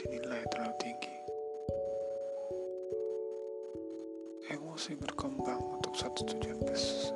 dinilai 0.00 0.40
terlalu 0.52 0.74
tinggi. 0.80 1.12
Emosi 4.52 4.92
berkembang 5.00 5.60
untuk 5.80 5.96
satu 5.96 6.20
tujuan 6.28 6.60
besar. 6.64 7.14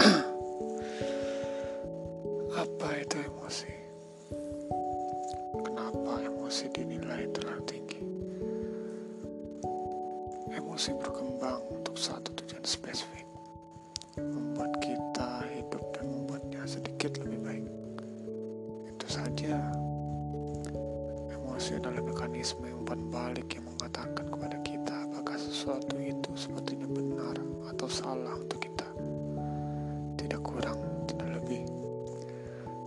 Apa 2.62 2.88
itu 3.02 3.16
emosi? 3.26 3.74
Kenapa 5.66 6.22
emosi 6.22 6.70
dinilai 6.70 7.26
terlalu 7.34 7.62
tinggi? 7.66 8.02
Emosi 10.54 10.94
berkembang 10.94 11.58
untuk 11.74 11.98
satu 11.98 12.30
tujuan 12.38 12.62
spesifik, 12.62 13.26
mengatakan 24.00 24.32
kepada 24.32 24.58
kita 24.64 24.96
apakah 25.12 25.36
sesuatu 25.36 26.00
itu 26.00 26.32
sepertinya 26.32 26.88
benar 26.88 27.36
atau 27.68 27.84
salah 27.84 28.32
untuk 28.32 28.56
kita. 28.56 28.88
Tidak 30.16 30.40
kurang, 30.40 31.04
tidak 31.04 31.36
lebih. 31.36 31.68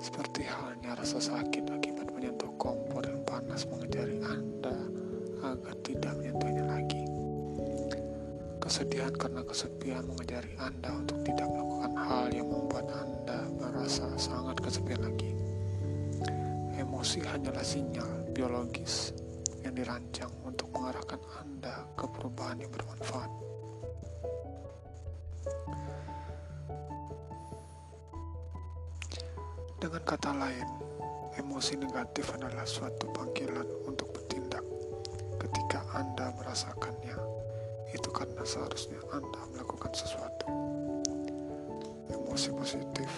Seperti 0.00 0.48
halnya 0.48 0.96
rasa 0.96 1.20
sakit 1.20 1.68
akibat 1.68 2.08
menyentuh 2.16 2.48
kompor 2.56 3.04
yang 3.04 3.20
panas 3.28 3.68
mengejari 3.68 4.24
Anda 4.24 4.72
agar 5.44 5.74
tidak 5.84 6.16
menyentuhnya 6.16 6.64
lagi. 6.64 7.04
Kesedihan 8.56 9.12
karena 9.12 9.44
kesepian 9.44 10.08
mengejari 10.08 10.56
Anda 10.56 10.96
untuk 10.96 11.20
tidak 11.28 11.44
melakukan 11.44 11.92
hal 11.92 12.26
yang 12.32 12.48
membuat 12.48 12.88
Anda 12.88 13.52
merasa 13.60 14.08
sangat 14.16 14.64
kesepian 14.64 15.04
lagi. 15.04 15.28
Emosi 16.80 17.20
hanyalah 17.20 17.60
sinyal 17.60 18.32
biologis 18.32 19.12
yang 19.60 19.76
dirancang 19.76 20.41
mengarahkan 20.82 21.22
Anda 21.38 21.86
ke 21.94 22.10
perubahan 22.10 22.58
yang 22.58 22.74
bermanfaat. 22.74 23.30
Dengan 29.78 30.02
kata 30.02 30.34
lain, 30.34 30.66
emosi 31.38 31.78
negatif 31.78 32.34
adalah 32.34 32.66
suatu 32.66 33.06
panggilan 33.14 33.70
untuk 33.86 34.10
bertindak. 34.10 34.66
Ketika 35.38 35.86
Anda 35.94 36.34
merasakannya, 36.34 37.14
itu 37.94 38.08
karena 38.10 38.42
seharusnya 38.42 38.98
Anda 39.14 39.38
melakukan 39.54 39.94
sesuatu. 39.94 40.50
Emosi 42.10 42.50
positif, 42.58 43.10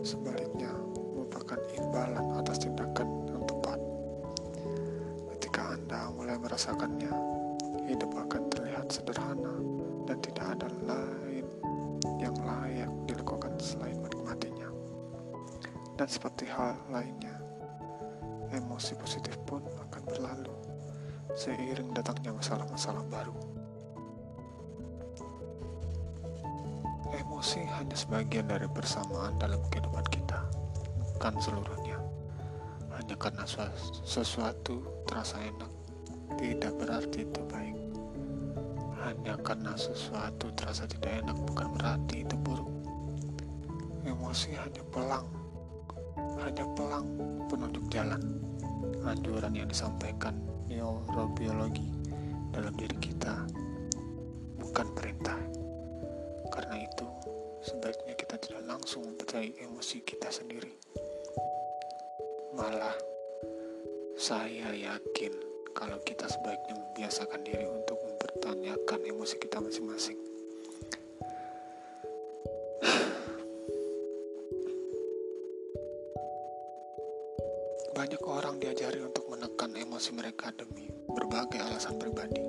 sebaliknya, 0.00 0.72
merupakan 1.12 1.60
imbalan 1.76 2.32
atas 2.40 2.64
tindakan 2.64 3.19
merasakannya, 6.60 7.16
hidup 7.88 8.12
akan 8.20 8.52
terlihat 8.52 8.92
sederhana 8.92 9.56
dan 10.04 10.20
tidak 10.20 10.44
ada 10.44 10.68
lain 10.84 11.48
yang 12.20 12.36
layak 12.36 12.92
dilakukan 13.08 13.56
selain 13.56 13.96
menikmatinya. 13.96 14.68
Dan 15.96 16.04
seperti 16.04 16.44
hal 16.52 16.76
lainnya, 16.92 17.32
emosi 18.52 18.92
positif 19.00 19.40
pun 19.48 19.64
akan 19.88 20.04
berlalu 20.04 20.52
seiring 21.32 21.96
datangnya 21.96 22.36
masalah-masalah 22.36 23.08
baru. 23.08 23.32
Emosi 27.24 27.64
hanya 27.72 27.96
sebagian 27.96 28.52
dari 28.52 28.68
persamaan 28.68 29.32
dalam 29.40 29.64
kehidupan 29.72 30.04
kita, 30.12 30.44
bukan 31.16 31.40
seluruhnya. 31.40 31.96
Hanya 33.00 33.16
karena 33.16 33.48
sesuatu 34.04 35.08
terasa 35.08 35.40
enak, 35.40 35.79
tidak 36.38 36.72
berarti 36.78 37.26
itu 37.26 37.40
baik. 37.48 37.76
Hanya 39.00 39.34
karena 39.40 39.72
sesuatu 39.74 40.52
terasa 40.52 40.84
tidak 40.84 41.24
enak, 41.24 41.36
bukan 41.48 41.68
berarti 41.74 42.22
itu 42.22 42.36
buruk. 42.38 42.68
Emosi 44.04 44.54
hanya 44.54 44.84
pelang 44.92 45.40
hanya 46.40 46.64
pelang 46.72 47.06
penunjuk 47.52 47.84
jalan 47.92 48.20
anjuran 49.04 49.52
yang 49.52 49.68
disampaikan 49.68 50.36
neurobiologi 50.68 51.84
dalam 52.50 52.72
diri 52.80 52.96
kita 52.96 53.44
bukan 54.56 54.88
perintah 54.96 55.36
karena 56.48 56.80
itu 56.80 57.06
sebaiknya 57.60 58.14
kita 58.16 58.36
tidak 58.40 58.62
langsung 58.64 59.04
mempercayai 59.04 59.52
emosi 59.60 60.00
kita 60.00 60.32
sendiri 60.32 60.72
malah 62.56 62.96
saya 64.16 64.72
yakin 64.72 65.32
kalau 65.80 65.96
kita 66.04 66.28
sebaiknya 66.28 66.76
membiasakan 66.76 67.40
diri 67.40 67.64
untuk 67.64 67.96
mempertanyakan 68.04 69.00
emosi 69.08 69.40
kita 69.40 69.64
masing-masing 69.64 70.20
Banyak 77.96 78.22
orang 78.24 78.56
diajari 78.60 79.00
untuk 79.04 79.28
menekan 79.28 79.76
emosi 79.76 80.16
mereka 80.16 80.48
demi 80.56 80.88
berbagai 81.04 81.60
alasan 81.60 82.00
pribadi, 82.00 82.40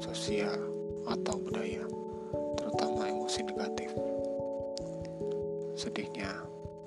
sosial, 0.00 0.56
atau 1.04 1.36
budaya, 1.36 1.84
terutama 2.56 3.04
emosi 3.04 3.52
negatif. 3.52 3.92
Sedihnya, 5.76 6.32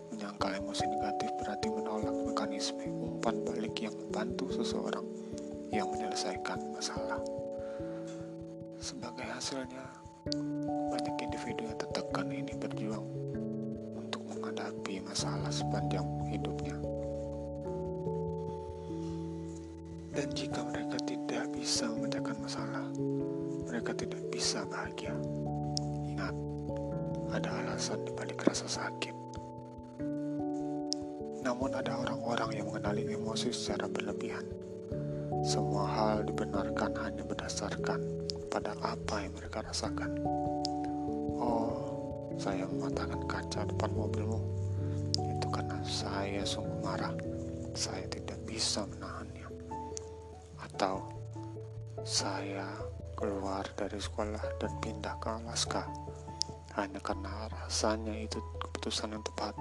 menyangkal 0.10 0.58
emosi 0.58 0.82
negatif 0.90 1.30
berarti 1.38 1.68
menolak 1.70 2.16
mekanisme 2.26 2.90
umpan 2.90 3.46
balik 3.46 3.78
yang 3.78 3.94
membantu 3.94 4.50
seseorang 4.50 5.06
yang 5.76 5.92
menyelesaikan 5.92 6.72
masalah. 6.72 7.20
Sebagai 8.80 9.28
hasilnya, 9.28 9.84
banyak 10.88 11.16
individu 11.20 11.68
yang 11.68 11.76
tertekan 11.76 12.32
ini 12.32 12.56
berjuang 12.56 13.04
untuk 14.00 14.24
menghadapi 14.32 15.04
masalah 15.04 15.52
sepanjang 15.52 16.08
hidupnya. 16.32 16.80
Dan 20.16 20.32
jika 20.32 20.64
mereka 20.64 20.96
tidak 21.04 21.44
bisa 21.52 21.92
memecahkan 21.92 22.40
masalah, 22.40 22.88
mereka 23.68 23.92
tidak 23.92 24.24
bisa 24.32 24.64
bahagia. 24.72 25.12
Ingat, 26.08 26.36
ada 27.36 27.52
alasan 27.52 28.00
di 28.08 28.16
balik 28.16 28.48
rasa 28.48 28.64
sakit. 28.64 29.12
Namun 31.44 31.76
ada 31.76 32.00
orang-orang 32.00 32.64
yang 32.64 32.72
mengenali 32.72 33.12
emosi 33.12 33.52
secara 33.52 33.92
berlebihan. 33.92 34.65
Semua 35.46 35.86
hal 35.86 36.26
dibenarkan 36.26 36.98
hanya 37.06 37.22
berdasarkan 37.22 38.02
pada 38.50 38.74
apa 38.82 39.22
yang 39.22 39.30
mereka 39.38 39.62
rasakan. 39.62 40.18
Oh, 41.38 41.86
saya 42.34 42.66
mematahkan 42.66 43.30
kaca 43.30 43.70
depan 43.70 43.94
mobilmu. 43.94 44.42
Itu 45.14 45.46
karena 45.54 45.78
saya 45.86 46.42
sungguh 46.42 46.82
marah. 46.82 47.14
Saya 47.78 48.10
tidak 48.10 48.42
bisa 48.50 48.90
menahannya 48.90 49.46
atau 50.66 51.06
saya 52.02 52.66
keluar 53.14 53.70
dari 53.78 54.02
sekolah 54.02 54.42
dan 54.58 54.74
pindah 54.82 55.14
ke 55.22 55.30
Alaska 55.30 55.86
hanya 56.74 56.98
karena 57.06 57.46
rasanya 57.54 58.18
itu 58.18 58.42
keputusan 58.66 59.14
yang 59.14 59.22
tepat. 59.22 59.54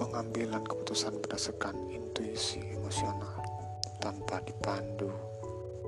Pengambilan 0.00 0.64
keputusan 0.64 1.20
berdasarkan 1.20 1.76
intuisi 1.92 2.64
emosional 2.72 3.41
tanpa 4.02 4.42
dipandu 4.42 5.06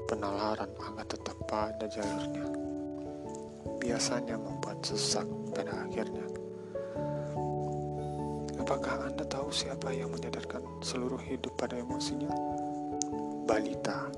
penalaran 0.07 0.71
agar 0.79 1.07
tetap 1.11 1.35
pada 1.51 1.91
jalurnya 1.91 2.47
biasanya 3.83 4.39
membuat 4.39 4.79
sesak 4.87 5.27
pada 5.51 5.75
akhirnya. 5.85 6.25
Apakah 8.63 9.11
Anda 9.13 9.27
tahu 9.29 9.53
siapa 9.53 9.93
yang 9.93 10.09
menyadarkan 10.15 10.63
seluruh 10.81 11.21
hidup 11.21 11.53
pada 11.61 11.77
emosinya? 11.77 12.33
balita, 13.45 14.09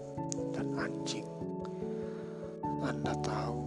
dan 0.55 0.71
anjing. 0.79 1.27
Anda 2.87 3.13
tahu, 3.27 3.59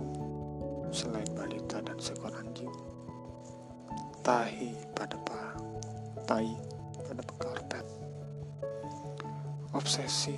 selain 0.89 1.27
balita 1.35 1.83
dan 1.83 1.99
seekor 1.99 2.31
anjing, 2.31 2.71
tahi 4.23 4.71
pada 4.95 5.19
pa, 5.27 5.59
tai 6.23 6.47
pada 7.03 7.23
karpet. 7.27 7.58
Obsesi 9.69 10.33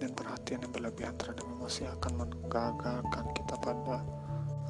dan 0.00 0.16
perhatian 0.16 0.64
yang 0.64 0.72
berlebihan 0.72 1.12
terhadap 1.20 1.44
emosi 1.44 1.84
akan 1.92 2.12
menggagalkan 2.24 3.24
kita 3.36 3.52
pada 3.60 4.00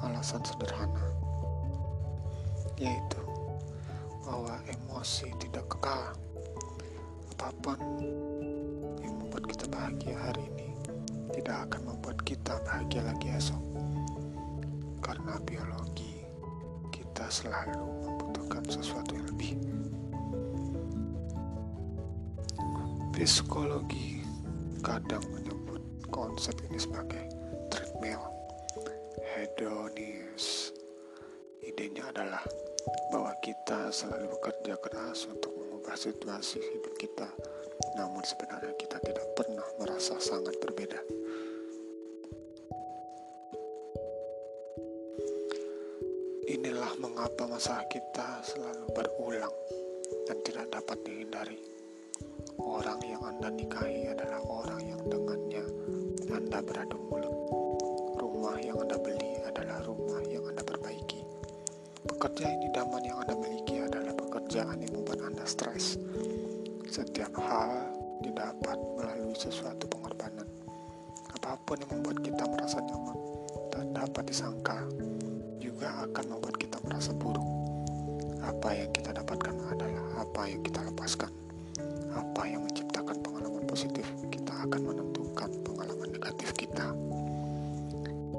alasan 0.02 0.42
sederhana, 0.42 1.06
yaitu 2.82 3.22
bahwa 4.26 4.58
emosi 4.66 5.30
tidak 5.38 5.70
kekal. 5.70 6.18
Apa 7.38 7.48
pun 7.62 7.78
membuat 9.06 9.46
kita 9.46 9.70
bahagia 9.70 10.18
hari 10.18 10.42
ini 10.56 10.74
tidak 11.30 11.70
akan 11.70 11.94
membuat 11.94 12.18
kita 12.26 12.58
bahagia 12.66 13.06
lagi 13.06 13.30
esok. 13.38 13.62
Karena 14.98 15.38
biologi, 15.46 16.26
kita 16.90 17.30
selalu 17.30 17.86
membutuhkan 18.02 18.66
sesuatu 18.66 19.14
yang 19.14 19.30
lebih. 19.30 19.85
Psikologi 23.16 24.20
kadang 24.84 25.24
menyebut 25.32 25.80
konsep 26.12 26.52
ini 26.68 26.76
sebagai 26.76 27.24
treadmill 27.72 28.20
hedonis. 29.32 30.68
Idenya 31.64 32.12
adalah 32.12 32.44
bahwa 33.08 33.32
kita 33.40 33.88
selalu 33.88 34.36
bekerja 34.36 34.76
keras 34.84 35.24
untuk 35.32 35.48
mengubah 35.56 35.96
situasi 35.96 36.60
hidup 36.60 36.92
kita, 37.00 37.24
namun 37.96 38.20
sebenarnya 38.20 38.76
kita 38.76 39.00
tidak 39.00 39.24
pernah 39.32 39.64
merasa 39.80 40.20
sangat 40.20 40.52
berbeda. 40.60 41.00
Inilah 46.52 46.92
mengapa 47.00 47.48
masalah 47.48 47.88
kita 47.88 48.44
selalu 48.44 48.86
berulang 48.92 49.56
dan 50.28 50.36
tidak 50.44 50.68
dapat 50.68 51.00
dihindari. 51.00 51.75
Orang 52.56 53.00
yang 53.04 53.22
Anda 53.22 53.52
nikahi 53.52 54.10
adalah 54.10 54.40
orang 54.48 54.82
yang 54.84 55.00
dengannya 55.06 55.64
Anda 56.32 56.58
beradu 56.64 56.96
mulut. 57.08 57.34
Rumah 58.16 58.56
yang 58.60 58.80
Anda 58.80 58.96
beli 58.98 59.40
adalah 59.44 59.84
rumah 59.84 60.20
yang 60.26 60.44
Anda 60.48 60.64
perbaiki. 60.64 61.22
Pekerjaan 62.06 62.62
idaman 62.64 63.02
yang 63.04 63.18
Anda 63.24 63.34
miliki 63.38 63.82
adalah 63.82 64.14
pekerjaan 64.16 64.80
yang 64.82 64.92
membuat 64.96 65.20
Anda 65.26 65.44
stres. 65.44 66.00
Setiap 66.88 67.34
hal 67.36 67.92
didapat 68.24 68.78
melalui 68.96 69.36
sesuatu 69.36 69.84
pengorbanan. 69.90 70.48
Apa 71.36 71.60
pun 71.68 71.76
yang 71.82 72.00
membuat 72.00 72.24
kita 72.24 72.44
merasa 72.48 72.80
nyaman 72.82 73.18
tak 73.68 73.84
dapat 73.92 74.24
disangka 74.26 74.78
juga 75.60 75.92
akan 76.08 76.24
membuat 76.32 76.56
kita 76.56 76.80
merasa 76.82 77.12
buruk. 77.12 77.44
Apa 78.40 78.72
yang 78.72 78.90
kita 78.94 79.12
dapatkan 79.12 79.56
adalah 79.68 80.24
apa 80.24 80.42
yang 80.48 80.62
kita 80.64 80.80
lepaskan. 80.86 81.45
Apa 82.16 82.48
yang 82.48 82.64
menciptakan 82.64 83.20
pengalaman 83.20 83.68
positif, 83.68 84.08
kita 84.32 84.52
akan 84.64 84.80
menentukan 84.80 85.50
pengalaman 85.60 86.08
negatif 86.16 86.48
kita. 86.56 86.96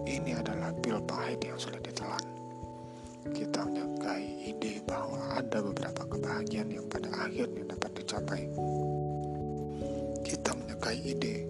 Ini 0.09 0.41
adalah 0.41 0.73
pil 0.81 0.97
pahit 1.05 1.45
yang 1.45 1.61
sulit 1.61 1.85
ditelan. 1.85 2.25
Kita 3.29 3.69
menyukai 3.69 4.49
ide 4.49 4.81
bahwa 4.89 5.37
ada 5.37 5.61
beberapa 5.61 6.01
kebahagiaan 6.09 6.73
yang 6.73 6.89
pada 6.89 7.13
akhirnya 7.21 7.69
dapat 7.77 7.91
dicapai. 8.01 8.41
Kita 10.25 10.51
menyukai 10.57 10.97
ide 11.05 11.45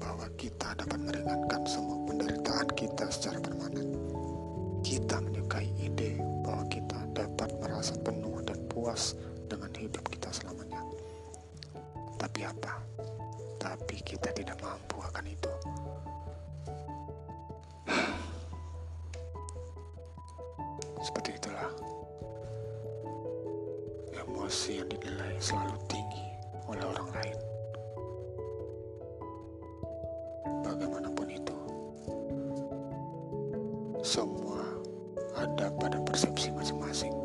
bahwa 0.00 0.24
kita 0.40 0.72
dapat 0.72 0.98
meringankan 1.04 1.62
semua 1.68 2.00
penderitaan 2.08 2.68
kita 2.72 3.06
secara 3.12 3.38
permanen 3.44 3.92
kita 4.82 5.22
menyukai 5.22 5.70
ide 5.78 6.18
bahwa 6.42 6.66
kita 6.66 6.98
dapat 7.14 7.48
merasa 7.62 7.94
penuh 8.02 8.42
dan 8.42 8.58
puas 8.66 9.14
Seperti 21.02 21.34
itulah 21.34 21.66
emosi 24.14 24.78
yang 24.78 24.86
dinilai 24.86 25.34
selalu 25.42 25.74
tinggi 25.90 26.26
oleh 26.70 26.84
orang 26.86 27.08
lain. 27.10 27.38
Bagaimanapun 30.62 31.26
itu, 31.26 31.58
semua 34.06 34.62
ada 35.34 35.74
pada 35.74 35.98
persepsi 36.06 36.54
masing-masing. 36.54 37.21